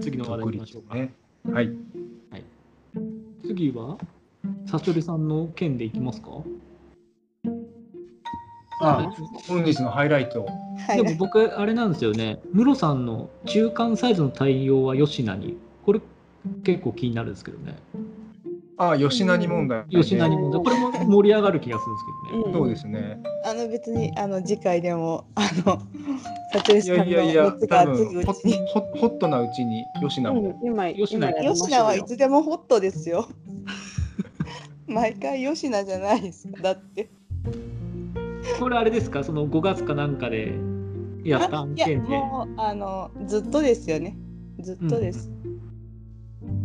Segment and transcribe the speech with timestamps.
[0.00, 0.94] 次の話題行きましょうか。
[0.94, 1.12] ね。
[1.52, 1.70] はい。
[3.46, 3.98] 次は、
[4.66, 6.28] サチョレさんの件でいきますか？
[8.82, 9.12] あ、
[9.48, 10.46] 本日のハイライト。
[10.94, 16.00] でも僕、あれなんですよね、ムロさんの中間サイズの対応は吉名に、これ
[16.64, 17.76] 結構気になるんですけどね。
[18.78, 22.52] あ、吉成問題、吉名に問題、これも盛り上がる気がするんですけどね。
[22.54, 23.22] そうですね。
[23.44, 25.82] あの別にあの次回でもあの
[26.58, 28.66] いさんのやいやいや、熱が多分ホ熱いうちに。
[28.68, 30.58] ホホットなうちに吉名も。
[30.64, 31.28] 今、吉野
[31.84, 33.28] はいつでもホットですよ。
[34.86, 36.62] 毎回吉野じゃないですか。
[36.62, 37.08] だって。
[38.58, 40.52] これあれですか、その5月かなんかで
[41.24, 42.08] やった案いや件で。
[42.10, 44.16] もうあのずっとですよね。
[44.60, 45.30] ずっとです。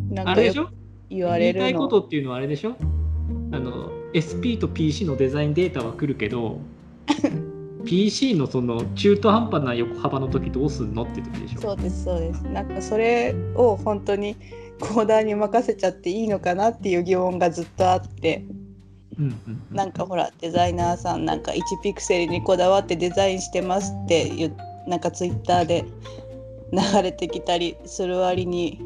[0.10, 0.66] なんあれでしょ？
[0.66, 0.74] か
[1.10, 1.74] 言わ言いたい。
[1.76, 2.76] ことっていうのはあれでしょ？
[3.52, 6.60] あの SP と PC のデザインデータは来るけど
[7.86, 11.62] PC のその中途半端な横幅の時どうすんのって時でしょ。
[11.62, 12.42] そうですそうです。
[12.44, 14.36] なんかそれを本当に
[14.80, 18.44] コーダーに任せちゃっていいのかなっていう疑問がずっとあって。
[19.18, 19.76] うんうんうん。
[19.76, 24.52] なんかほらデザイナーさんなんか1ピクセルにこだわってデザインしてますって
[24.88, 25.86] なんかツイッターで
[26.74, 28.82] 流れてきたりする割に、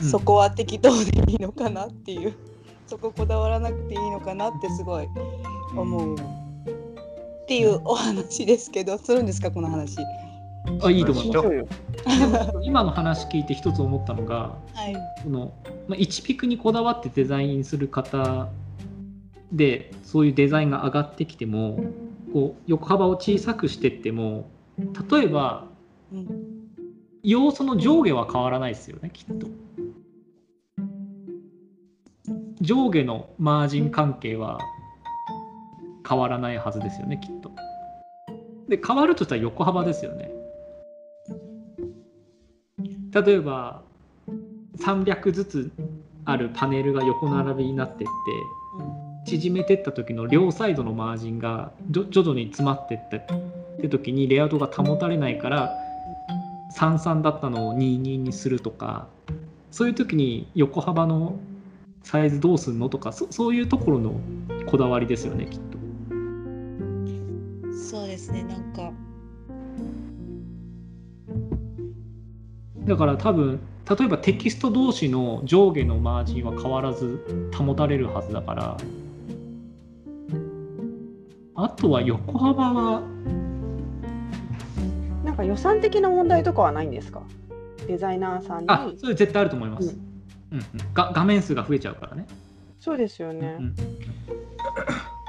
[0.00, 0.08] うん。
[0.08, 2.34] そこは適当でいいのかなっていう。
[2.86, 5.08] そここだわらなくていいのかなってすごい
[5.74, 6.16] 思う
[7.52, 9.98] っていうお話ですけどするんですかこの話。
[10.82, 11.42] あいいと思いま。
[11.42, 15.52] す 今の話聞いて一つ思ったのがはい、その、
[15.86, 18.48] まあ、1ピクにこだわってデザインする方
[19.52, 21.80] でそういうデザインが上がってきても
[22.32, 24.46] こう横幅を小さくしてっても
[25.10, 25.66] 例えば
[26.12, 26.52] うん
[27.24, 29.46] 要素の上下は変わらないですよねきっと
[32.60, 34.58] 上下のマージン関係は
[36.08, 37.50] 変わらないはずですよねきっと
[38.68, 40.30] で変わるとしたら横幅ですよね
[43.12, 43.82] 例えば
[44.78, 45.72] 300ずつ
[46.24, 53.20] あるパネルが横並びになってって縮めてった時の両サイドのマージンが徐々に詰まってったっ
[53.80, 55.76] て時にレイアウトが保たれないから
[56.74, 59.06] 33だったのを22にするとか
[59.70, 61.38] そういう時に横幅の
[62.02, 64.20] サイズどうすんのとかそそういうところの
[64.66, 65.71] こだわりですよねきっと。
[68.32, 68.92] そうですねなんか。
[72.84, 73.60] だから多分
[73.98, 78.76] 例えばテキスト同士の上下のマージンは変わらず保たれるはずだから。
[81.54, 83.02] あとは横幅は。
[85.24, 87.22] なんか予算的な問題とかはないんですか？
[87.86, 88.66] デザイナーさんに。
[88.68, 89.96] あそれ絶対あると思います、
[90.50, 90.58] うん。
[90.58, 90.64] うん、
[90.94, 92.26] が画面数が増えちゃうからね、
[92.80, 93.58] そうですようね。
[93.58, 93.74] ん、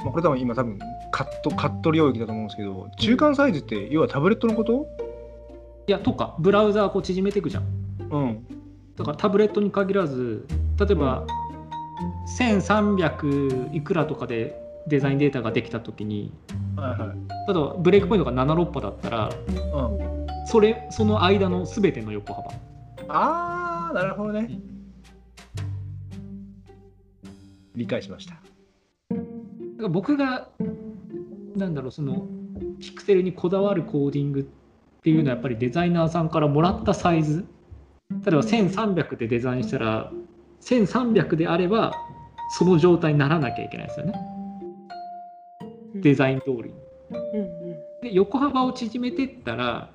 [0.03, 0.79] まあ、これ多分今多分
[1.13, 4.88] カットカット領域だと思うんですけど、中間サイズって要はタブレットのこと？
[5.85, 7.63] いやとかブラウザーこう縮めていくじゃん
[8.09, 8.47] うん。
[8.96, 10.47] だからタブレットに限らず
[10.79, 11.25] 例えば
[12.40, 16.34] 1300いくらとかでデザインデータができた時に
[16.75, 17.18] はいはい。
[17.47, 20.28] 例えばブレイクポイントが76波だったらうん。
[20.47, 22.51] それその間の全ての横幅
[23.07, 24.59] ああ、なるほどね。
[27.75, 28.42] 理解しました。
[29.83, 30.47] だから僕が
[31.57, 32.25] なんだろうその
[32.79, 34.44] ピクセルにこだわるコーディングっ
[35.01, 37.45] ていうのはやっぱりデザイナーさんからもらったサイズ。
[38.09, 40.11] 例えば1300でデザインしたら
[40.61, 41.94] 1300であれば
[42.57, 44.13] その状態にならなきゃいけないですよね。
[45.95, 46.73] デザイン通り
[48.01, 49.89] で横幅を縮めてったら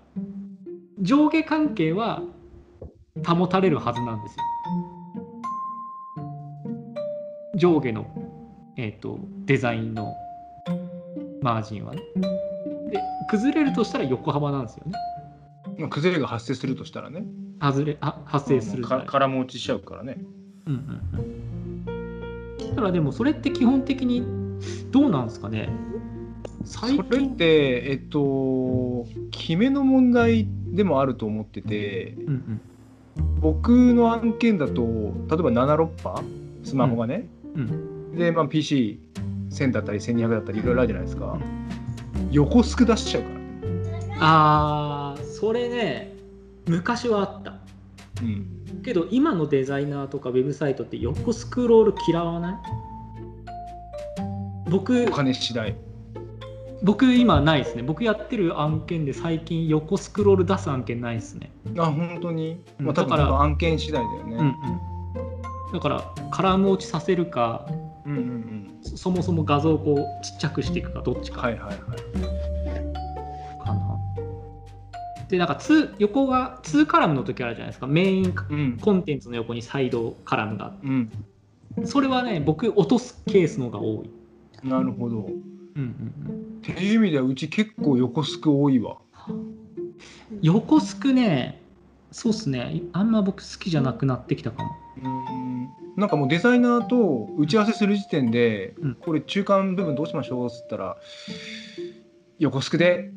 [1.00, 2.22] 上下関係は
[3.26, 4.44] 保たれるはずなんですよ。
[7.56, 8.06] 上下の、
[8.78, 10.14] えー、とデザインの
[11.42, 12.02] マージンはね。
[12.90, 14.92] で崩れるとしたら横幅なんですよね。
[15.78, 17.24] まあ、崩れが発生するとしたらね。
[17.60, 20.18] 外れあ発生するか空も落ちしちゃうからね。
[20.66, 22.70] うんうんうん。
[22.70, 24.22] だからでもそれって基本的に
[24.92, 25.70] どうなんですかね
[26.64, 32.60] 最それって、えっと、決めの問題でもあると思ってて、うんうん
[33.40, 36.22] 僕の案件だと、例えば76波、
[36.62, 41.38] スマホがね、うんで、まあ、PC1000 だったり1200だったりいろいろあるじゃないですか。
[42.30, 43.40] 横スク出しちゃうからね。
[44.20, 46.12] あーそれね
[46.66, 47.54] 昔はあった。
[48.22, 48.82] うん。
[48.82, 52.56] けど今のデザイナーとかウェブサイトって横スクロール嫌わない？
[54.70, 55.74] 僕お金次第。
[56.82, 62.62] 僕今ないですね僕やってる案件で最近横スクロール出す案件ないですねあ、本当に？
[62.78, 64.36] うんまあ、だから案件次第だよね。
[64.36, 64.54] うんうん
[65.72, 67.66] だからカラム落ちさせるか
[68.08, 68.78] うんうんうん。
[68.82, 71.76] そそもそも画像をこうちっちゃくしていくかどっちかはいはいはい。
[73.64, 73.98] かな、
[75.28, 81.10] でなんか2横が2カラムの時あるじゃないですかメインうんコンテンツの横にサイドカラムがあっうん
[81.80, 84.10] てそれはね僕落とすケースの方が多い、
[84.68, 85.16] なるほど。
[85.18, 85.32] うん
[85.76, 88.98] うんっていう意味ではうち結構横スク多いわ。
[89.28, 89.54] うん、
[90.42, 91.62] 横スクね
[92.10, 92.82] そうっすね。
[92.92, 94.70] あんま僕好きじゃなくなってきたかも。
[95.02, 95.68] うん。
[95.96, 98.94] なんかもうデザイナーと打ち合わせする時点で、うん。
[98.94, 100.96] これ中間部分どうしましょうっつったら
[102.38, 103.10] 横スクで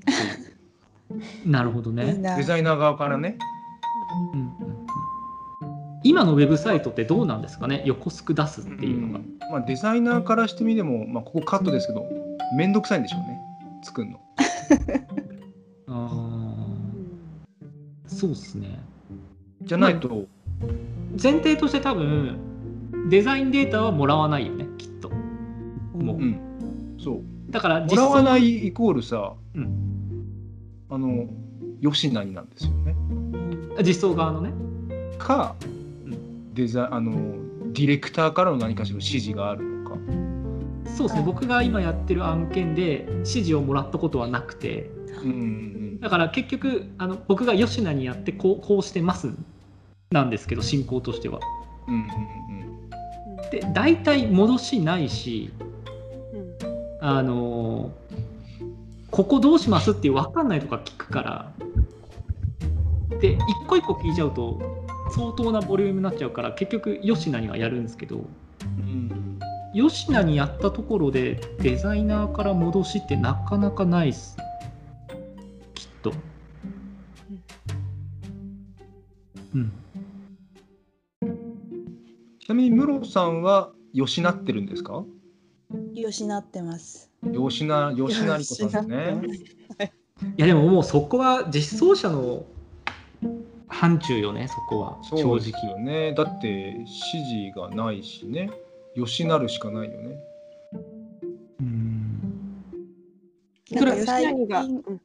[1.46, 2.20] なるほどね。
[2.38, 3.38] デザイナー側からね。
[4.34, 4.52] うん
[6.04, 7.84] 今のウェブサイトってどうなんですかね？
[7.86, 9.26] 横スク出すっていうのが、ん。
[9.52, 12.06] まあ、デザイナーからしてみても、まあ、ここカットですけど
[12.58, 13.40] めんどくさいんでしょうね。
[13.84, 14.20] 作るの。
[18.22, 18.80] そうっすね。
[19.64, 20.28] じゃないと、
[21.22, 22.38] 前提として多分
[23.10, 25.10] デザインデータはもらわないよねきっと。
[25.10, 26.18] もう。
[26.18, 27.22] うん、そう。
[27.50, 30.26] だからもらわないいイコールさ、うん。
[30.92, 31.28] あの
[31.82, 32.96] 吉成なんですよね。
[33.84, 34.54] 実装側のね。
[35.18, 35.56] か、
[36.06, 36.54] ん。
[36.54, 37.12] デザあの
[37.74, 39.96] ディレクターからの何かしらの指示があるのか。
[40.86, 41.24] そうですね。
[41.26, 44.92] 僕が今やってる案件で指示をもらったことはなくて。
[45.24, 49.30] うんうんだから結局あの僕が吉名にやってこうこうしてます。
[50.10, 51.40] なんですけど進行としては。
[51.88, 52.52] うんうんうん
[53.52, 55.52] で大体戻しないし
[57.02, 57.92] あの
[59.10, 61.52] ここどうしますって分かんないとか聞くから。
[63.20, 64.60] で一個一個聞いちゃうと
[65.12, 68.22] 相当なボリュームになっちゃうから結局吉名にはやるんですけど。
[68.80, 69.40] うん。
[69.74, 74.38] 吉名にやったところでデザイナーから戻しってなかなかないっす。
[74.38, 74.51] き
[79.56, 79.72] うん
[82.40, 85.04] ちなみにムロさんは吉なってるんですか？
[85.94, 87.10] よしなってます。
[87.24, 89.42] 吉な吉成子さんです
[89.80, 89.94] ね。
[90.38, 92.46] いやでももうそこは実装者の
[93.68, 96.14] 範疇よねそこは正直そうですよね。
[96.14, 98.50] だって指示がないしね。
[98.96, 100.18] 吉なるしかないよね。
[101.62, 102.20] うん
[103.72, 105.02] なんか吉最近うん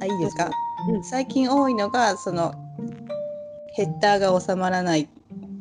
[0.00, 0.50] あいいですか、
[0.90, 2.52] うん最近多いのがその
[3.78, 5.08] ヘッダーが収まらない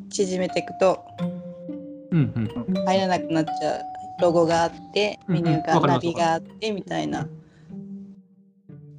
[0.10, 1.06] 縮めていくと
[2.10, 3.81] うんうん入らなくなっちゃう
[4.19, 7.28] ロゴがあってうんうんメニューが、わかりますナビがあってみたいな。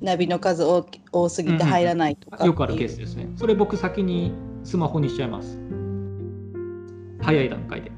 [0.00, 2.50] ナビの数多き多すぎて入らないとかっていう。
[2.50, 3.28] よくあるケースですね。
[3.34, 4.32] それ僕先に
[4.62, 5.58] スマホにしちゃいます。
[7.20, 7.90] 早い段階で。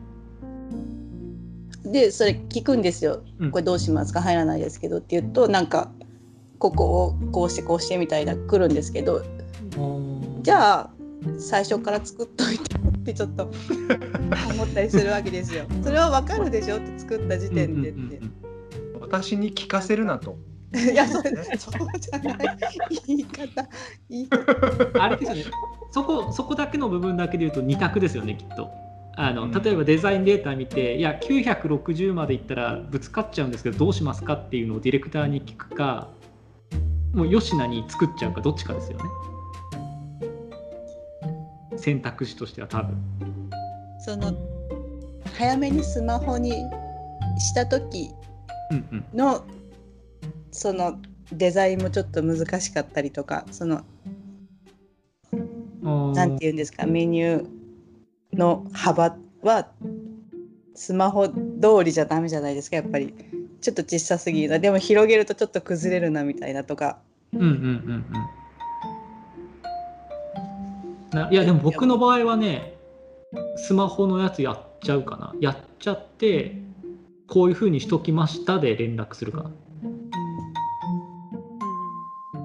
[1.84, 3.22] でそれ聞くんですよ。
[3.40, 3.50] うん。
[3.50, 4.22] これどうしますか？
[4.22, 5.90] 入らないですけどって言うとなんか
[6.58, 9.22] ここをこうしてこうしてみたいな来るんですけど。
[10.43, 10.90] じゃあ
[11.38, 13.44] 最初から作っといてってちょっと
[14.55, 15.64] 思ったりするわけですよ。
[15.82, 17.99] それはわかるでしょって作った時点でって。
[17.99, 18.40] うんうんうんうん
[19.11, 20.38] 私に聞かせるなと。
[20.72, 22.58] いやそれそうじゃない。
[23.08, 23.69] 言い方。
[24.08, 25.02] 言い方。
[25.02, 25.44] あれですよね。
[25.90, 28.70] そこそこだけの部分だけで言うと2択ですよねきっと。
[29.17, 29.50] あのうん。
[29.50, 36.08] 例えばデザインデータ見ていや960までいったらぶつかっちゃうんですけどどうしますかっていうのをディレクターに聞くか
[37.14, 39.05] もう吉名に作っちゃうかどっちかですよね
[41.81, 42.97] 選択肢としては多分。
[43.99, 44.32] その
[45.37, 46.53] 早めにスマホに
[47.38, 48.11] した時
[48.71, 49.05] うんうん。
[49.15, 49.44] の
[50.53, 50.99] その
[51.32, 53.85] デザインもちょっと難しかったりとかその
[55.32, 56.15] あー。
[56.15, 59.69] なんて言うんですかメニューの幅は
[60.75, 61.34] スマホ通
[61.84, 63.15] りじゃダメじゃないですかやっぱり。
[63.60, 64.58] ちょっと小さすぎるな。
[64.58, 66.99] でも広げるとちょっと崩れるなみたいなとか。
[67.34, 68.40] うんうんうんうん
[71.12, 72.74] ないやでも僕の場合はね
[73.56, 75.34] スマホのやつやっちゃうかな。
[75.40, 76.60] やっちゃって
[77.26, 79.50] こういう風にしときましたで連絡するかな。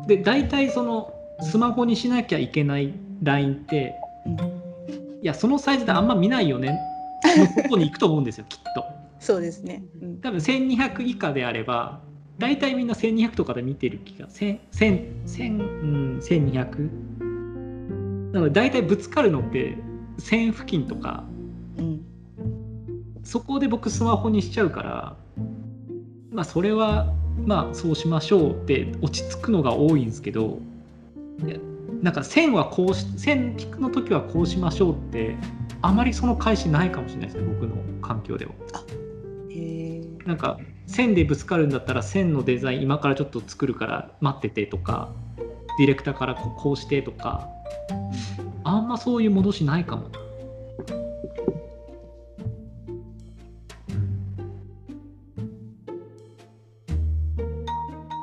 [0.08, 2.94] で大体そのスマホにしなきゃいけない
[3.24, 3.96] LINE って
[4.26, 4.36] うん
[5.24, 6.80] いやそのサイズであんま見ないよね。
[7.24, 8.86] のとこに行くと思うんですよ きっと。
[9.20, 10.18] そうですね、うん。
[10.22, 12.02] 多分1200以下であれば
[12.38, 17.05] 大体みんな1200とかで見てる気が1000 1000 1000うん1200
[18.36, 19.78] なので大体ぶつかるのって
[20.20, 21.24] 1000付近とか
[21.78, 22.02] うん
[23.24, 25.16] そこで僕スマホにしちゃうから
[26.32, 27.14] まあそれは
[27.46, 30.60] まあそうしましょうって落ち着くのが多いんですけど
[32.02, 35.38] なんか1000はこうし1000引くの時はこうしましょうって
[35.82, 38.52] あまりその返しないかもしれないですね僕の環境では。
[40.26, 45.14] なんか線でぶつかるんだったら線のデザイン今からちょっと作るから待っててとか
[45.78, 47.50] ディレクターからここうしてとか
[48.64, 50.10] あんまそういう戻しないかも。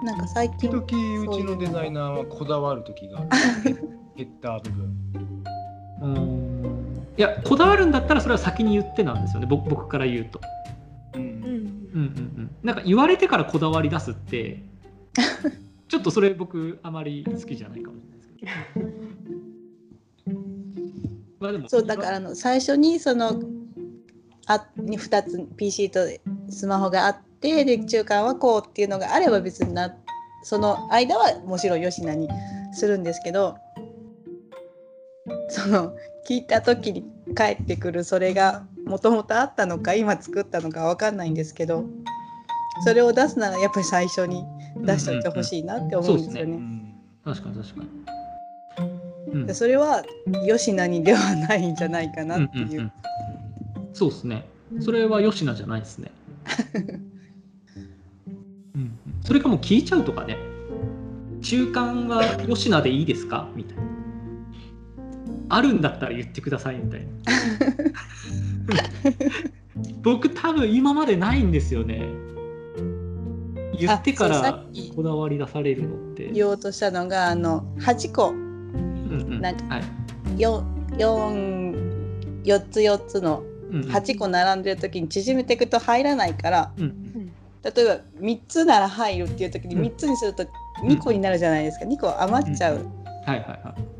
[0.05, 0.13] な。
[0.13, 3.29] なんか最近時々うちのデザイナーはこだわる時がある。
[4.17, 4.97] ヘッダー部分。
[6.01, 7.07] うーん。
[7.17, 9.47] いやこだわるんだったらそれは先に言ってなんですよね。
[9.49, 10.41] 僕僕から言うと。
[11.15, 11.23] うん。
[11.23, 11.33] うん。
[11.95, 12.01] うんうんう
[12.41, 14.63] ん、なんか言われてからこだわり出すって
[15.93, 18.29] ちょっとそれ僕あまり好きじゃないかもしれないです
[20.25, 20.43] けど。
[21.39, 23.43] まあでもそうだからあの最初にその
[24.47, 26.01] あに2つ PC と
[26.49, 29.95] スマホがあってで中間はこうっていうのがあれば別にな
[30.45, 32.27] その間はもちろん吉名に
[32.73, 33.59] するんですけど
[35.51, 35.95] その
[36.27, 41.85] 聞いた時に返ってくるそれがもともとあったのか今作ったのか分かんないんですけど
[42.83, 44.43] それを出すならやっぱり最初に
[44.77, 46.53] 出しておいてほしいなって思うんですようね。
[46.57, 47.89] ん確かに確かに。
[49.33, 50.03] うんでそれは
[50.47, 52.67] 吉名にではないんじゃないかなっていう。
[52.67, 52.93] うんうんうん
[53.95, 54.47] そうですね。
[54.81, 56.11] それは吉名じゃないですね。
[58.75, 60.39] うんうんそれかもう聞いちゃうとかね。
[61.43, 63.49] 中間は吉名でいいですか？
[63.55, 63.83] みたいな。
[65.51, 67.07] あるんだったら言ってくださいみたいな。
[70.03, 72.09] 僕多分今までないんですよね。
[73.79, 74.65] 言ってから
[74.95, 76.31] こだわり出されるのって。
[76.31, 78.31] 言おうとしたのがあの8個。
[78.31, 79.41] うんうん。
[79.41, 79.83] なんかはい。
[80.37, 80.63] 4,
[80.97, 83.91] 4, 4つ4つのうんうん。
[83.91, 89.83] 8個並んでる時に縮めていくと入らないからうん例えば3つなら入るっていう時にうん。
[89.83, 90.45] 3つにすると
[90.85, 91.87] 2個になるじゃないですか。
[91.87, 92.79] 2個余っちゃう。
[92.79, 92.81] っ。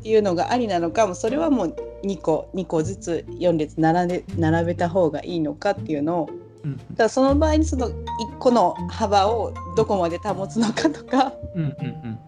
[0.03, 6.29] ていうのがありなのかもそれはもう2個2個ずつ4列並べ並べた方がいいのかっていうのを
[6.63, 7.93] うんだからその場合にその1
[8.39, 11.33] 個の幅をどこまで保つのかとか。
[11.55, 12.19] うんうんうん。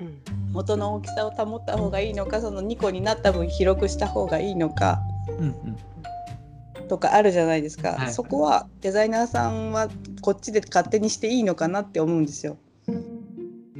[0.00, 5.00] うん元の大きさを保った方がいいのかその2個になった分広くした方がいいのか。
[5.26, 6.88] うんうん。
[6.88, 8.12] とかあるじゃないですか、はい。
[8.12, 9.88] そこはデザイナーさんは
[10.20, 12.58] こっちで勝手にしていいのかなって思うんですよ。
[12.86, 12.92] う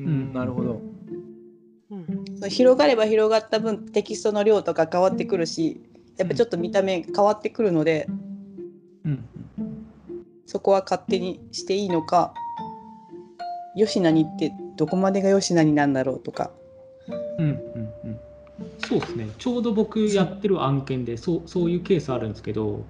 [0.01, 0.81] んなるほど。
[2.49, 5.81] 広がれば広がった分テキストの量とか変わってくるし
[6.17, 8.07] やっぱちょっと見た目変わってくるので。
[9.05, 9.29] うん
[10.53, 12.35] そこは勝手にしていいのか
[13.75, 16.51] 吉名にってどこまでが吉名になんだろうとか。
[17.39, 17.59] うんうん
[18.05, 18.21] うん。
[18.87, 19.29] そうですね。
[19.39, 22.85] ちょうど僕やってる案件でそうそういうケースあるんですけど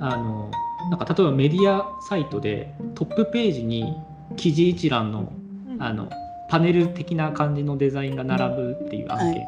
[0.00, 0.50] あの
[0.90, 3.94] なんか例えばメディアサイトでトップページに
[4.34, 5.32] 記事一覧の
[5.78, 6.10] あの
[6.50, 9.44] パネル的な感じのデザインが並ぶっていう案件で、は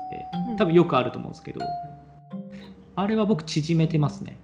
[0.55, 0.57] い。
[0.59, 1.61] 多分よくあると思うんですけど
[2.95, 4.39] あれは僕縮めてますね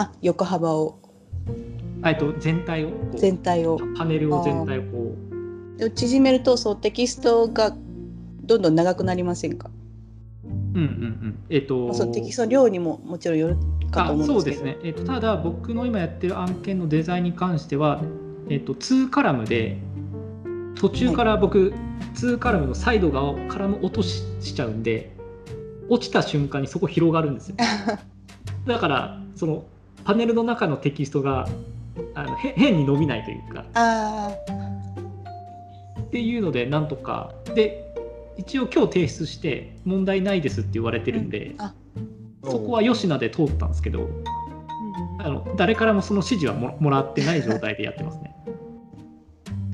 [0.00, 0.98] あ横幅を。
[2.00, 3.78] あえっと全体を全体を。
[3.98, 5.14] パネルを全体をこ
[5.76, 5.78] う。
[5.78, 7.76] で縮めるとそうテキストが
[8.42, 9.70] どんどん長くなりませんか、
[10.44, 11.38] うんうんうん。
[11.50, 11.92] えっと。
[11.92, 13.56] そうテキストの量にももちろんよる
[13.90, 14.40] かとあ思うんですけど。
[14.40, 18.02] そうですね、えっとただ僕の今やってる案件のデザインに関しては、
[18.48, 19.76] えっと2カラムで
[20.76, 21.74] 途中から僕、
[22.14, 25.14] 2カラムのサイド側をカラム落とししちゃうんで
[25.90, 27.56] 落ちた瞬間にそこ広がるんですよ。
[28.66, 29.64] だからその
[30.04, 31.48] パネルの中のテキストが
[32.14, 33.64] あのへ変に伸びないというか。
[33.74, 34.30] あ
[36.00, 37.32] っていうのでなんとか。
[37.54, 37.86] で
[38.36, 41.74] 一応今日提出して問題ないですって言われてるんで、あ。
[42.44, 44.08] そこは吉名で通ったんですけど
[45.18, 48.34] あの誰からもその指示はももらってない状態でやってますね。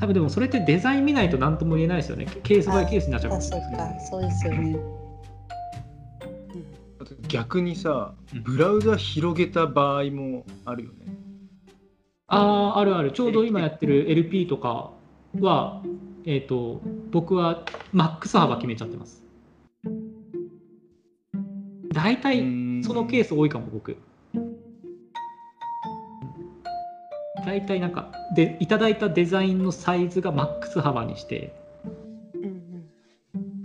[0.00, 2.26] 多分でもそれってデザイン見ないと何とも言えないですよね。
[2.42, 3.30] ケースバイケースになっちゃう。
[3.30, 4.00] かあもしれないそうか。
[4.00, 5.05] そうですよね
[7.28, 11.16] 逆にさうんブラウザ広げた場合もあるよね
[12.28, 13.12] ああ、あるある。
[13.12, 14.90] ちょうど今やってる LP とか
[15.38, 15.82] は、
[16.24, 19.22] えっ、と、僕はマックス幅決めちゃってます。
[21.92, 22.38] 大体
[22.82, 23.96] そのケースス多いかも、僕。
[27.44, 31.54] 大体なんかでいただいたデザインのサイズがマックス幅にして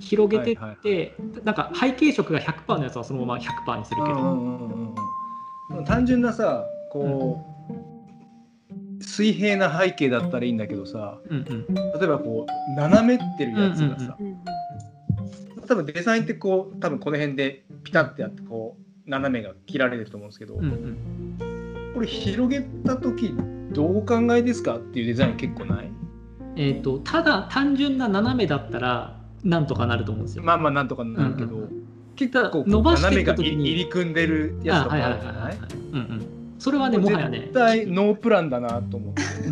[0.02, 1.12] 広げてって、はいはい
[1.46, 7.46] なんか背景色が100%のやつはそのまま100%にするけど、単純なさこ
[9.00, 11.74] う、水平な背景だったらいいんだけどさうんうん。
[11.74, 15.68] 例えばこう斜めってるやつがさ、うんうん。
[15.68, 21.94] 多分デザインってこう多分この辺でピタッてやってこう斜めが切られてると思うんですけど、うんうん。
[21.94, 23.34] これ広げた時
[23.72, 24.76] どうお考えですか？
[24.78, 25.92] っていうデザイン結構ない？
[26.58, 30.44] えー、とただ単純な斜めだったらなんとかなると思うんですよ。
[30.44, 31.70] まあまあなんとかなるけど、うんう
[32.16, 33.72] 結構伸ばしていった時に。
[33.72, 35.58] 入り組んでるやつとかあるじゃない
[36.60, 39.24] それはねもはやね絶、対ノープランだなと思って。
[39.48, 39.52] う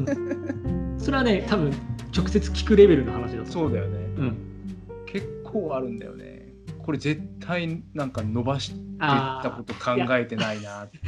[0.96, 0.96] ん。
[1.00, 1.74] それはね多分
[2.16, 3.52] 直接聞くレベルの話だと思う。
[3.52, 3.98] そうだよね。
[4.18, 4.38] うん、
[5.08, 6.54] 結構あるんだよね。
[6.86, 10.84] これ絶対なんか伸ばしていっあたこと考えてないな。
[10.84, 11.00] って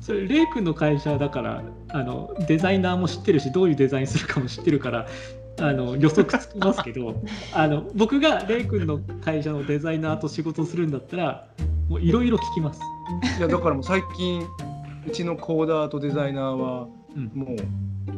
[0.00, 5.06] それレイ君の会社だからあのデザイナーも知ってるしどういうデザインするかも知ってるから
[5.60, 11.46] あの予測つきますけど あの僕がレイ君の会社のデザイナーと仕事するんだったら
[11.88, 12.80] もういろいろ聞きます。
[13.38, 14.46] いやだからもう最近
[15.06, 16.86] うちのコーダーとデザイナーは
[17.16, 17.30] うん。
[17.34, 17.56] もう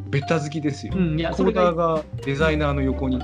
[0.09, 3.19] ベタ好きですよ、うん、いやコそれがーダーがデザイナーの横に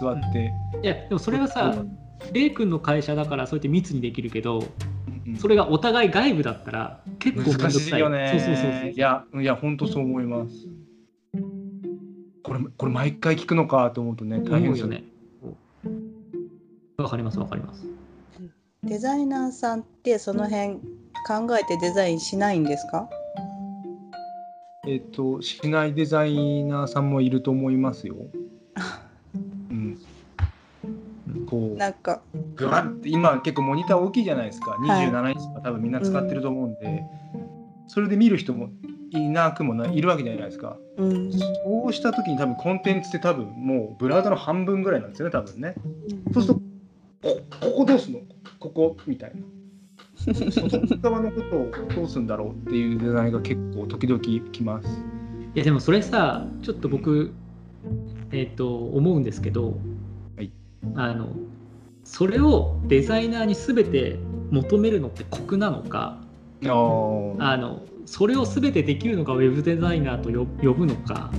[0.00, 0.52] 座って、
[0.82, 1.74] いやでもそれはさ
[2.32, 4.62] レイ君の会社だからそうやって密にできるけど
[5.26, 8.28] うんそれがお互い外部だったら結構難しいよね。
[8.30, 10.54] そうそうそうそういやいや本当そう思います
[12.44, 15.02] これこれ毎回聞くのかと思うとね大変ですよね。
[16.98, 17.86] わかりますわかります。
[18.84, 20.74] デザイナーさんってその辺
[21.26, 23.08] 考えてデザインしないんですか？
[24.86, 28.14] えっ、としないデザイナーさんもいると思いますよ。
[29.70, 29.98] うん。
[31.46, 31.76] こう。
[31.78, 32.20] なんか。
[32.56, 34.72] グワッて今結構モニター大きいじゃないですか。
[34.72, 35.08] はい。
[35.08, 37.02] 27インチとか多分みんな使ってると思うんで、
[37.86, 38.68] それで見る人も
[39.14, 40.76] いなくもないるわけじゃないですか。
[40.96, 41.32] うん。
[41.32, 45.74] そうした時に多分コンテンツって多分もうブラウザの半分ぐらいなんですよね多分ね。
[46.32, 46.60] そうすると
[47.22, 48.20] こここどうすんの？
[48.58, 49.42] ここみたいな。
[50.50, 54.88] 外側のことをどうすんだろうっていうデザインが結構時々きます。
[55.54, 57.32] いやでもそれさちょっと僕、
[58.32, 59.78] えっ、と思うんですけど、
[60.36, 60.50] はい。
[60.96, 61.28] あの
[62.04, 64.18] それをデザイナーに全て
[64.50, 66.18] 求めるのって酷なのか
[66.62, 71.30] あのそれを全てできるのがウェブデザイナーと呼呼ぶのか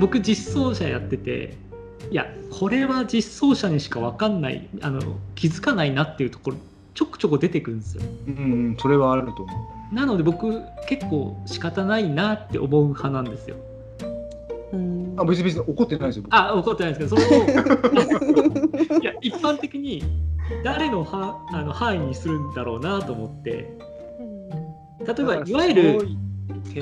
[0.00, 1.56] 僕実装者やってて
[2.10, 5.00] いやこれは実装者にしか分かんないあの
[5.34, 6.56] 気づかないなっていうところ
[6.94, 8.02] ちょくちょく出てくるんですよ。
[8.26, 8.38] うんう
[8.72, 13.56] んそれはあると思うなので僕結構仕方ないなって思う派なんですよ。
[14.72, 17.44] うんあ別に別に怒ってないですよ僕あ怒ってないですけどそれを
[19.00, 20.02] いや一般的に
[20.64, 23.76] 誰のはあの範囲にするんだろうなと思って
[25.06, 26.08] 例えばいわゆる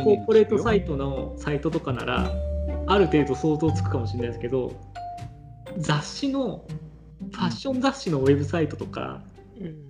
[0.03, 2.33] コーポレートサイイトのサイトとかなら
[2.87, 4.73] ある程度想像つくかもしれないですけど
[5.77, 6.65] 雑誌の
[7.33, 9.21] ファッション雑誌のウェブサイトとか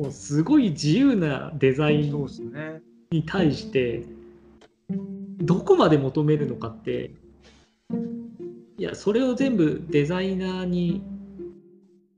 [0.00, 2.26] もうすごい自由なデザイン
[3.10, 4.04] に対して
[5.40, 7.10] どこまで求めるのかって
[8.78, 11.02] いやそれを全部デザイナーに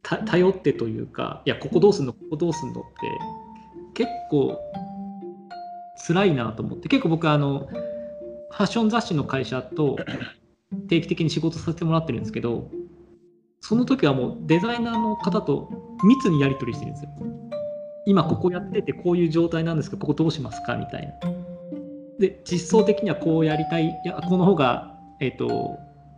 [0.03, 2.13] た頼ってというかいやここどうすんの？
[2.13, 2.81] ここどうすんの？
[2.81, 2.85] っ
[3.95, 4.59] て結構
[6.07, 7.69] 辛いなと思って結構僕あの
[8.51, 9.97] ファッション雑誌の会社と
[10.89, 12.71] 定期的に仕事させてもらってるんですけど
[13.61, 15.69] その時はもうデザイナーの方と
[16.05, 17.11] 密にやり取りしてるんですよ。
[18.07, 20.77] 今ここやっててこういう状態なんですけどここどうしますか？
[20.77, 21.31] みたいな。
[22.19, 23.85] で実装的にはこうやりたい。
[23.87, 25.77] いやこの方が、えっと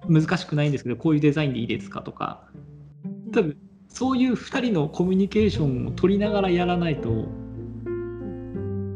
[0.09, 2.03] 難しくないんですけどこういうデザインでいいですか？
[2.03, 2.45] とか。
[3.33, 3.57] 多分
[3.89, 7.27] そういう2人のコミュニケーションを取りながらやらないと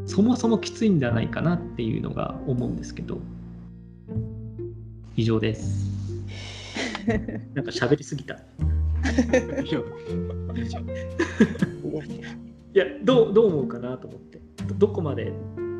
[0.07, 3.19] そもそもきついんじゃないかなっていうのが思うんですけど。
[5.17, 5.85] 以上です。
[7.53, 8.33] なんか喋りすぎた。
[8.33, 8.37] い
[12.73, 14.39] いやどうどう思うかなと思って。
[14.67, 15.31] どどこまで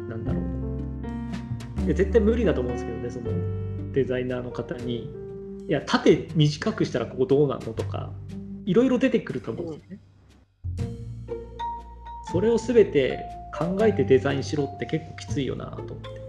[0.09, 3.31] なんだろういや絶対無理だと思うんですけどねその
[3.93, 5.09] デザイナーの方に。
[5.67, 8.13] いや縦短くしたらここどうなのとか
[8.65, 9.99] いろいろ出てくると思うんですよね。
[12.31, 13.19] それを全て
[13.57, 16.27] 考えてデザインしろって結構きついよなと思って。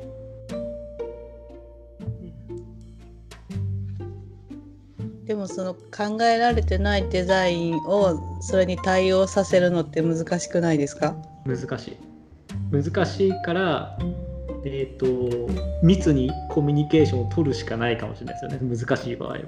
[5.26, 11.14] でもその考えられてないデザインをそれに対応させるのって難しくないですか？
[11.44, 11.96] 難しい。
[12.72, 13.98] 難しいから、
[14.64, 15.06] えっ、と、
[15.82, 18.76] 密にコミュニケーションを取るしかないかもしれないですよね。
[18.76, 19.38] 難しい場合は。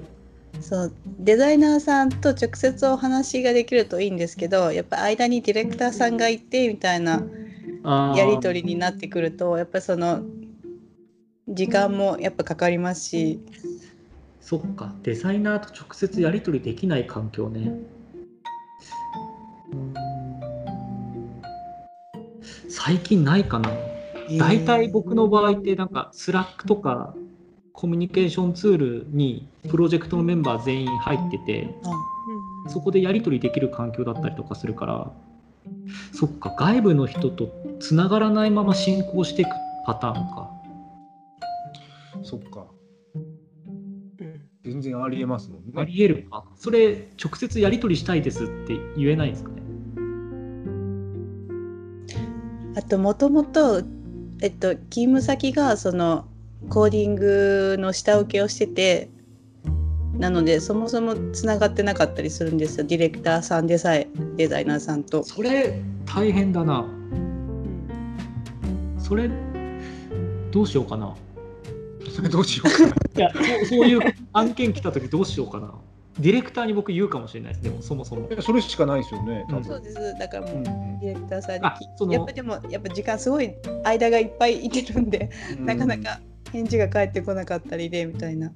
[0.59, 7.23] そうデザイナーさんと直接お話ができるといいんですけどやっぱ間にディレクターさんがいてみたいな
[7.83, 10.23] やり取りになってくるとやっぱその
[11.47, 13.39] 時間もやっぱかかりますし。
[14.39, 17.73] そっか、デザイナーと直接やり取りできない環境ね。
[22.67, 23.69] 最近ないかな。
[24.39, 27.13] 大体僕の場合ってなんか Slack とか
[27.73, 31.75] コミュニケーションツールにプロジェクトのメンバー全員入ってて
[32.67, 35.11] そこでやり取りできる環境だったりとかするから
[36.13, 39.49] そっか外部の人とつながらないまま進行していく
[39.85, 40.49] パターンか。
[42.23, 42.67] そっか。
[44.63, 46.45] 全然ありえますもんね ありえるか。
[46.55, 49.61] それ直接やり取りしたいですって言えないんですかね。
[52.75, 53.81] あともともと
[54.41, 56.25] えっと勤務先がその
[56.69, 59.09] コーディングの下請けをしてて
[60.17, 62.85] なのでそもそもつながってなかったりするんですよ。
[62.85, 64.07] ディレクターさんでさえ
[64.41, 65.23] デザイナーさんと。
[65.23, 66.83] それ大変だな。
[68.97, 69.29] それ
[70.49, 71.15] どうしようかな。
[72.09, 72.87] そ れどうしようかな。
[72.87, 73.99] いやそうそういう
[74.33, 75.71] 案件来た時どうしようかな。
[76.19, 77.63] ディレクターに僕言うかもしれないです。
[77.63, 78.27] でもそもそも。
[78.31, 79.63] いやそれしかないですよね、多分。
[79.63, 80.15] そうです。
[80.17, 80.63] だからもう、うん。
[80.63, 82.13] ディレクターさんにあその。
[82.13, 83.51] やっぱでもやっぱ時間すごい
[83.83, 86.19] 間がいっぱいいてるんで、なかなか
[86.51, 88.51] 返事が返ってこなかったりでみたいな。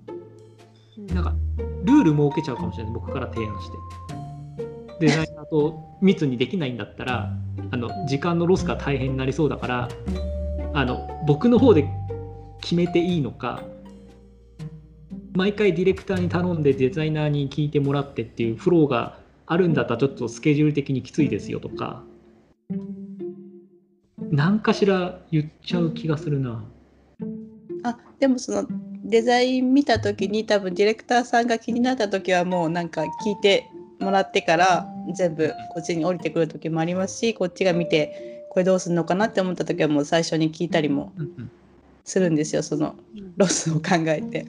[1.13, 1.35] なんか
[1.83, 3.77] ルール設けちゃうかもしれない僕から提案して
[4.99, 7.31] デザイナーと密にできないんだったら
[7.71, 9.89] あの時間のロスが大変になりそうだから
[10.73, 11.87] あの僕の方で
[12.61, 13.63] 決めていいのか
[15.33, 22.03] 毎回ディレクターに頼んでデザイナーに聞いてもらってっていうフローがあるんだったらちょっとスケジュール的にきついですよとか
[24.31, 26.63] 何かしら言っちゃう気がするな。
[27.83, 28.67] あでもその
[29.03, 41.51] デザイン見た時に多分ディレクターさんが気になった時はもうなんか聞いてもらってから全部こっちに降りてくる時もありますしこっちが見てこれどうするのかなって思った時はもう最初に聞いたりもうんうん
[42.05, 42.95] するんですよその
[43.35, 44.45] ロスを考えて。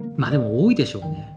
[0.00, 1.36] うんうん、まあでも多いでしょうね。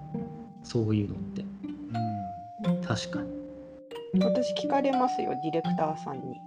[0.64, 1.42] そういうのって。
[1.42, 2.82] うん。
[2.82, 4.24] 確かに。
[4.24, 6.38] 私聞かれますよディレクターさんに。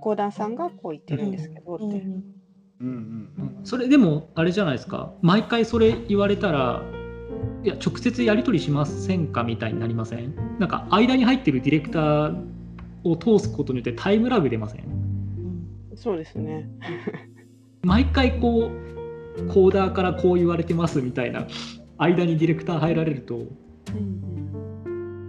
[0.00, 2.24] 講談さんがこう言ってるんですけどって、うん
[2.80, 3.60] うん。
[3.64, 5.12] それでもあれじゃないですか。
[5.22, 6.82] 毎回それ言われたら
[7.64, 10.34] いや直接やり取りしませんかみたいになりません？
[10.58, 12.42] なんか間に入ってるディレクター
[13.04, 14.84] を通すことによってタイムラグ出ません？
[15.94, 16.68] そうですね。
[17.84, 18.70] 毎回こ
[19.38, 21.46] うコーダーからこう言われてますみたいな
[21.98, 23.38] 間にディレクター入られると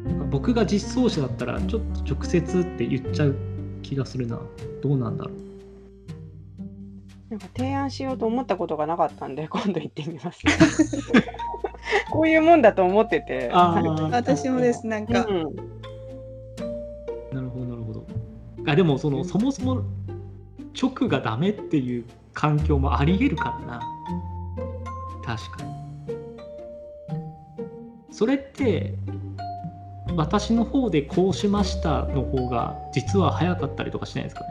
[0.06, 3.36] なんか僕が実装者だったらちょっと直接って言っちゃう
[3.82, 4.40] 気がするな。
[4.82, 5.34] どうなんだろう。
[7.32, 10.44] なんか提案しようと思ったことがなかったんで今度行ってみます
[12.12, 13.50] こういうもんだと思ってて。
[13.54, 15.56] 私もですなんか、うん。
[17.32, 18.06] なるほどなるほど。
[18.66, 19.84] あでもそのそもそも
[20.82, 23.82] 直がダメっていう環境もありえるからな。
[25.26, 25.74] 確かに。
[28.12, 28.94] それって
[30.16, 34.48] 私の方でこうしましたの方が実は早かったりとかしないですかね？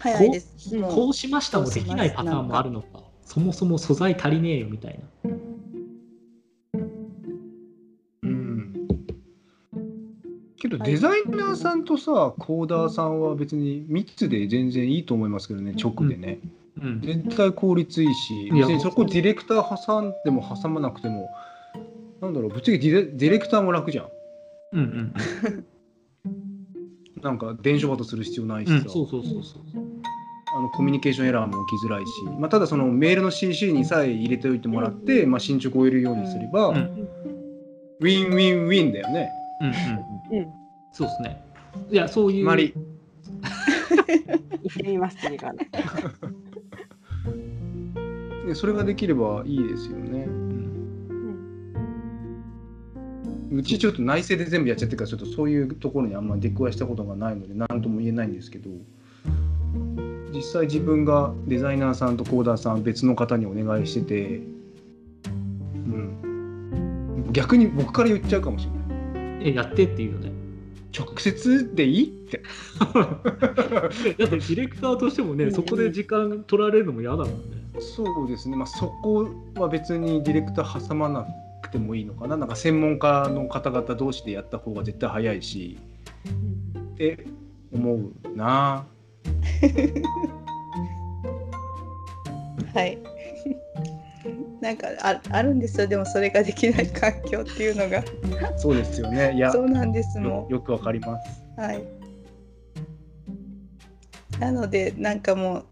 [0.00, 0.80] 早いです。
[0.80, 3.00] こうしましたもできないパターンもあるのか。
[3.24, 5.30] そもそも素材足りねえよみたいな
[10.84, 16.38] デザイナーさんとさコーダーさんは別に密で全然いいと思いますけどね直でね、
[16.80, 17.00] うん。
[17.00, 21.30] 絶対効率いいし別にそこディレクター挟んでも挟まなくても
[22.20, 24.08] なんだろうぶっちゃけディレディレクターも楽じゃん。
[24.72, 25.14] うんうん
[27.22, 29.62] なんか電書バトする必要ないしさ、うんそうそうそうそう。
[30.56, 37.08] あのコミュニケーションエラーも起きづらいし、まあ、ただそのメールの CC にさえ入れておいてもらって、まあ、進捗を得るようにすれば、うん
[38.00, 39.28] ウィンウィンウィンだよね。
[39.60, 40.38] うんうん。
[40.38, 40.57] うん
[40.98, 41.40] そうですね。
[41.90, 42.74] いやそういう決まり
[44.64, 45.70] 言ってみます次からね
[48.54, 50.26] それができればいいですよね。
[53.52, 58.68] うちちょっと内製で全部やっちゃってるからちょっとそういうところにあんまり出くわしたことがないので何とも言えないんですけど。
[60.32, 64.40] 実際自分がデザイナーさんとコーダーさん別の方にお願いしてて、
[65.26, 69.48] うん、逆に僕から言っちゃうかもしれない。
[69.50, 70.37] えやってっていうよね
[70.96, 72.42] 直接でいいって。
[72.80, 73.04] だっ
[74.14, 77.34] てディレクターとしてもねそこで時間取られるのも嫌だもんね。
[77.80, 81.24] そうですね、まあ、そこは別にディレクター挟まな
[81.62, 82.36] くてもいいのかな。
[82.36, 85.78] なんか専門家の方々同士でやった方が絶対早いし。
[86.94, 87.26] って
[87.72, 88.84] 思うな。
[92.74, 92.98] はい。
[94.68, 95.86] なんかああるんですよ。
[95.86, 98.04] でもそれができない環境っていうのが。
[98.58, 99.34] そうですよね。
[99.34, 101.42] いやそうなんですよもよくわかります。
[101.56, 101.82] うはい。
[104.38, 105.64] なのでなんかもう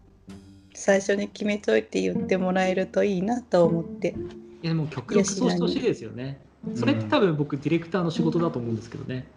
[0.73, 4.15] 最初に決めといて言ってもらえるといいなと思って。
[4.63, 6.41] いやでも極力そうしてほしいですよね。
[6.73, 9.27] それって多分僕ディレクターの仕事だと思うんですけどね。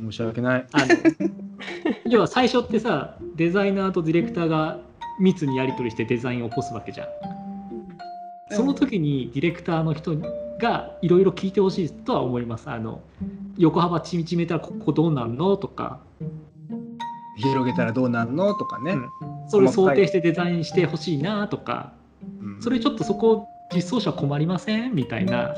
[0.00, 0.66] 申し訳ない。
[0.70, 0.86] あの
[2.06, 4.78] 要は最初ってさデザイナーとディレクターが
[5.18, 7.41] 密にやり取りしてデザインを起こすわけじゃん
[8.54, 10.16] その時にディレクターの人
[10.58, 12.70] がいろいろ聞いてほしいとは思います。
[12.70, 13.02] あの
[13.58, 16.00] 横幅縮めたらここどうなんのとか、
[17.36, 18.96] 広げたらどうなんのとかね、
[19.48, 21.92] それ想定してデザインしてほしいなとか、
[22.40, 22.62] うん。
[22.62, 25.54] それちょっとそこ実装者困りませんみたいな。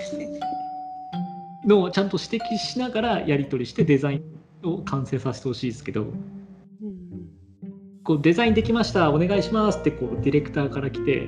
[1.66, 6.06] のをちゃんと指摘しながらやり取りしてデザインを完成させてほしいですけど、
[8.02, 11.26] こうデザインできましたお願いしますってこうディレクターから来て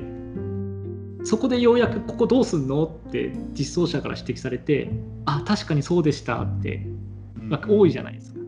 [1.26, 2.84] そこでようやくここどうすんの？
[2.84, 4.92] って実装者から指摘されて
[5.24, 6.86] あ確かにそうでしたって、
[7.34, 8.38] まあ、多いじゃないですか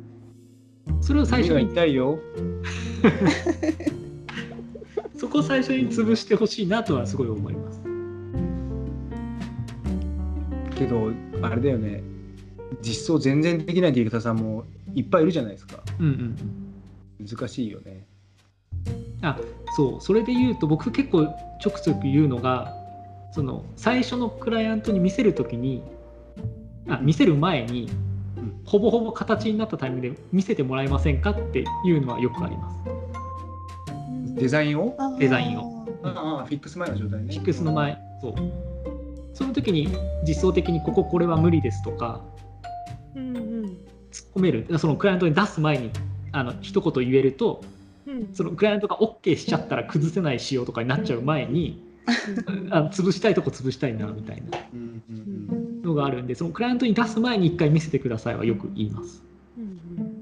[1.01, 2.21] それを最初耳にが痛いよ。
[5.17, 7.81] そこを最初に潰してほしいなとはすごい思います。
[10.77, 11.11] けど、
[11.43, 12.05] あれだよね。
[12.81, 14.65] 実装全然できないディレクターさんも
[14.95, 15.83] いっぱいいるじゃないですか。
[15.99, 16.37] うんうん
[17.21, 17.27] うん。
[17.27, 18.07] 難しいよね。
[19.23, 19.37] あ
[19.79, 21.29] そうそれで言うと僕結構
[21.61, 22.75] ちょくちょく言うのが
[23.31, 25.85] その最初のクライアントに見せるときに
[26.89, 27.89] あ見せる前に、
[28.37, 28.61] うん。
[28.65, 32.77] ほぼほぼ形になったタイミングで見せてもらえませんかっていうのはよくあります。
[34.35, 34.97] デザインを？
[35.21, 35.87] デザインを。
[36.03, 37.27] ああ、フィックス前の状態ね。
[37.33, 38.35] フィックスの前そう。
[39.35, 39.89] その時に
[40.27, 42.25] 実装的にこここれは無理ですとか
[43.15, 43.65] うんうん。
[44.11, 45.93] 突っ込めるそのクライアントに出す前に
[46.33, 47.78] あの一言言えるとうん
[48.33, 51.83] そのクライアントが OK しちゃったら崩せない仕様とかになっちゃう前に
[52.71, 54.59] あの潰したいとこ潰したいなみたいな
[55.85, 59.23] のがあるんでそのクライアントに出す前に一回見せてくださいはよく言います。
[59.59, 60.19] うん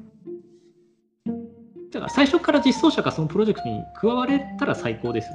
[1.96, 5.31] だから最初から実装者がそのプロジェクトに加われたら最高です。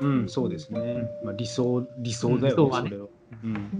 [0.00, 0.28] うん。
[0.28, 1.08] そうですね。
[1.24, 2.90] まあ、理想、理想だよね、うん。
[2.90, 3.08] ね。
[3.44, 3.70] うん。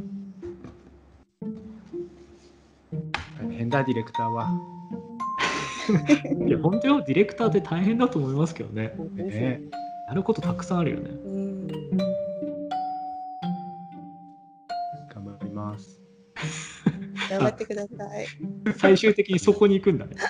[3.38, 4.81] 大変だ、ディレクターは。
[6.46, 8.94] いや本当よディレクターって大変だと思いますけどね。
[8.98, 9.60] うんね。
[10.08, 11.10] やることたくさんあるよね。
[11.10, 11.66] うん。
[11.66, 11.76] 頑
[15.24, 16.00] 張ります。
[17.30, 18.26] 頑張ってください。
[18.78, 20.12] 最終的にそこに行くんだね。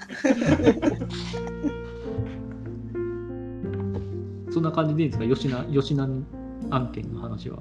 [4.50, 5.34] そんな感じでいいんですか？
[5.34, 6.08] 吉名吉名
[6.70, 7.58] 案件の話は。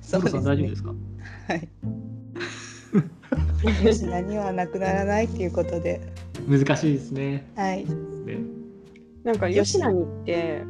[0.00, 0.94] そモロさん大丈夫ですか？
[1.48, 1.68] はい。
[3.64, 6.00] よし何はなくならないっていうことで、
[6.48, 7.84] 難しいですねはい。
[7.84, 7.86] ね
[9.22, 10.62] なんか吉名にって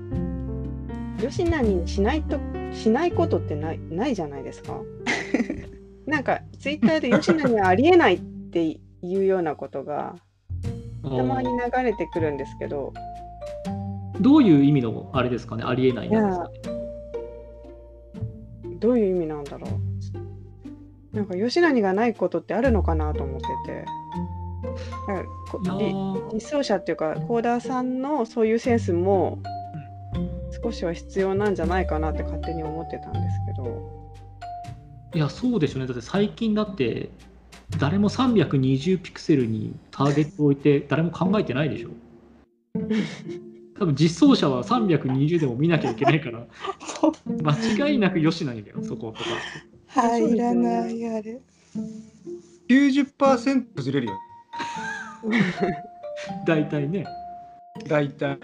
[1.21, 2.39] 吉名にしないと
[2.73, 4.81] しないことってないないじゃないですか。
[6.07, 10.17] なんかツイッターで吉名にはありえないっていうようなことが
[11.03, 12.93] たまに流れてくるんですけど、
[14.21, 15.65] どういう意味のあれですかね？
[15.67, 16.51] ありえないんですかね？
[18.81, 19.71] どういう意味なんだろう。
[21.15, 23.85] なんか吉名がないことってあるのかなと思ってて。
[26.33, 29.39] 実装者っていうかコーダーさんのそういうセンスも
[30.63, 34.05] 少しは必要なんじゃないかなって勝手に思ってたんですけど。
[35.15, 35.87] いやそうでしょうね。
[35.87, 37.11] だって最近だって
[37.79, 41.91] 誰も320ピクセルにターゲットを置いて誰も考えてないでしょ。
[43.79, 46.47] 多分実装者は320でも見なきゃいけないから。
[47.27, 49.31] 間違いなく吉なんだよそことか
[49.95, 51.41] 入らないあれ。
[52.69, 54.19] 90%崩れるよ。
[56.47, 57.07] 大体ね
[57.89, 58.39] 大体。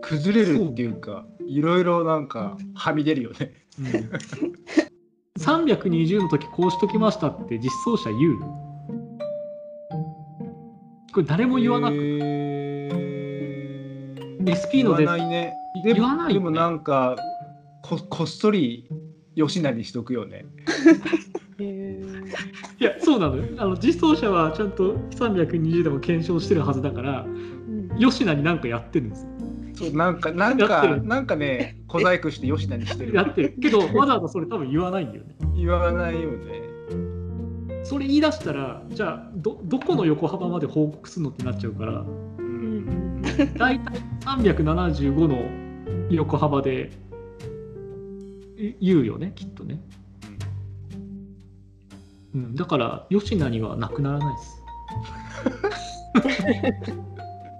[0.00, 3.52] 崩れるっていうか、いろいろなんかはみ出るよね。
[3.78, 4.10] うん
[5.38, 8.40] 320の時こうしときましたって実装者言う
[11.12, 15.54] これ誰も言わなく、えー SP ので言わないね。
[15.84, 17.16] で言わないよねでもなんか
[17.82, 18.88] ここっそり
[19.46, 20.44] 吉成にしとくよね。
[22.80, 23.44] いやそうなのよ。
[23.58, 27.98] あの実装者はちゃんと320でも検証してるはずだからうん。
[27.98, 29.28] 吉名になんかやってるんですよ。
[29.74, 31.02] そうなんかなんかる。
[31.04, 33.14] なんかね小細工して吉成にしてる。
[33.14, 33.54] やってる。
[33.60, 35.34] けど わざわざそれ多分言わないんだよね。
[35.56, 36.68] 言わないよね。
[37.84, 42.04] それ言い出したらじゃあどどこの横幅まで報告するのってなっちゃうからう
[42.38, 43.20] うん。
[43.20, 43.22] ん
[43.56, 45.38] 大体375の
[46.10, 47.07] 横幅でい
[48.80, 49.80] 言うよねきっとね、
[52.34, 54.62] うん、だから吉名にはなくならないです、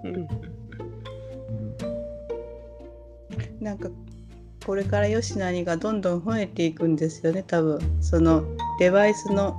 [0.04, 0.14] うん。
[0.14, 0.28] うん
[3.60, 3.88] なんか
[4.64, 7.80] これから吉成がどんどん増えていくんですよね多分。
[8.00, 8.44] その
[8.78, 9.56] デバイスの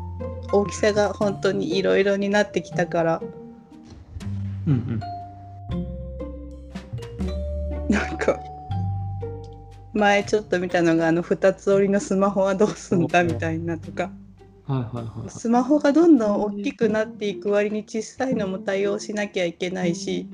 [0.51, 3.21] 大きさが本当にいろいろになってきたから。
[4.67, 4.99] うんうん。
[7.89, 8.39] なんか
[9.93, 14.11] 前ちょっと見たのがあの2つ折りのスマホはどうすんだみたいなとか。
[14.65, 20.27] はいはいはいスマホがどんどん大きくなっていく割に小さいのも対応しなきゃいけないし。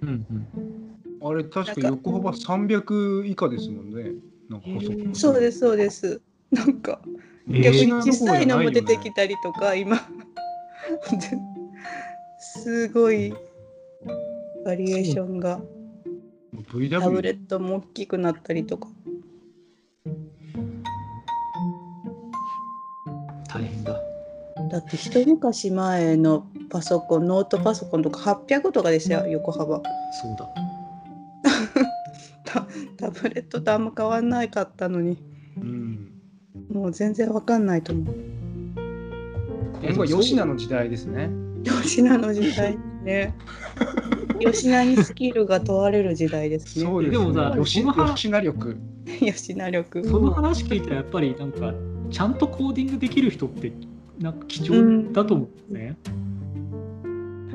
[0.00, 1.30] うんうん。
[1.30, 4.12] あれ確か横幅300以下ですもんね。
[4.48, 6.20] なんか細くそうですそうです。
[6.50, 7.00] なんか
[7.48, 9.98] えー逆に小さいのも出てきたりとか今。
[12.40, 13.32] すごい
[14.64, 15.60] バリエーションが
[16.64, 18.88] タブレ VW ットも大きくなったりとか。
[23.48, 24.00] 大変だ。
[24.70, 29.82] だって一昔前のパソコンノートパソコンとか800とかでしたよ横幅。
[30.12, 30.48] そうだ。
[32.44, 35.18] タ タブレットとあんま変わんないかったのに。
[35.58, 36.12] うん。
[36.70, 38.14] もう全然わかんないと思う。
[39.82, 41.30] 今後は吉名の時代ですね。
[41.82, 43.34] 吉名の時代ね。
[44.40, 46.84] 吉名にスキルが問われる時代ですね。
[46.84, 47.18] そうですね。
[47.18, 48.76] でもさ吉この話吉名力。
[49.20, 50.04] 吉名力。
[50.04, 51.74] その話聞いたらやっぱりなんか
[52.10, 53.72] ちゃんとコーディングできる人って
[54.20, 55.96] なんか貴重だと思うんですね。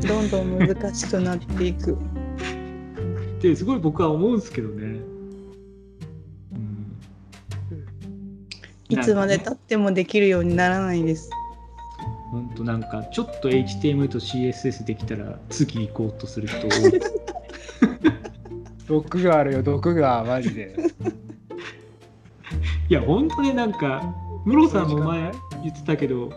[0.07, 1.97] どんどん難しくなっていく。
[3.38, 4.83] ってすごい僕は思うんですけどね。
[6.53, 6.97] うん
[8.89, 11.29] いつまで経ってもできるようにならないです。
[12.31, 17.01] 本当なんかちょっと HTML と CSS できたら次行こうとする人多い。
[18.87, 20.75] 毒があるよ、毒が、マジで。
[22.89, 24.01] いや本当ねなんか
[24.45, 26.29] ムロさんも前言ってたけど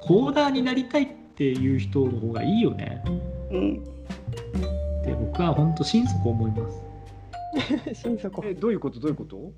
[0.00, 3.02] コーダーになりたいっていう人の方がいいよね。
[3.50, 3.82] うん。
[5.02, 6.82] って僕は本当心底思います。
[8.02, 8.42] 心底。
[8.46, 9.52] え、どういうことどういうこと？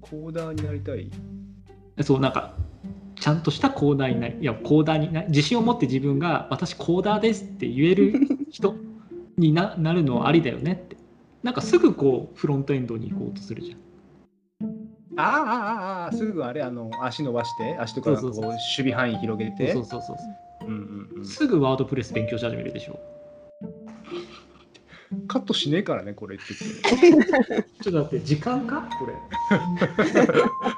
[0.00, 1.08] コーダーになりたい？
[2.02, 2.54] そうなんか
[3.26, 8.12] ちゃんとしたコーダーになりいやコーダーにな自信を持って自分が私コーダーですって言える
[8.52, 8.76] 人
[9.36, 10.96] にななるのはありだよねって。
[11.42, 14.70] なんかすぐこうフロントエンドに行こうとするじゃん。
[15.18, 19.72] ああああああ、すぐあれ、あの、足伸ばして、足とかこうそうそうそう守備範囲広げて。
[19.72, 20.68] そうそうそうそう。
[20.68, 21.26] うんうんうん。
[21.26, 23.00] すぐワードプレス勉強し始めるでしょ。
[25.26, 26.44] カットしねえからね、これって
[27.00, 27.68] 言って。
[27.82, 28.88] ちょっと待って時間か？
[29.00, 29.14] これ